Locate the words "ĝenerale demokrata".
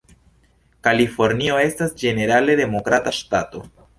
2.03-3.17